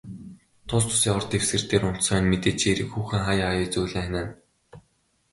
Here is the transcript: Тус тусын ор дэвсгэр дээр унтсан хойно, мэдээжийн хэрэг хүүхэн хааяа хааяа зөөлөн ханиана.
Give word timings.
Тус 0.67 0.83
тусын 0.89 1.11
ор 1.17 1.23
дэвсгэр 1.31 1.63
дээр 1.69 1.83
унтсан 1.89 2.17
хойно, 2.19 2.29
мэдээжийн 2.31 2.71
хэрэг 2.73 2.89
хүүхэн 2.91 3.21
хааяа 3.25 3.47
хааяа 3.51 3.71
зөөлөн 3.73 4.03
ханиана. 4.05 4.31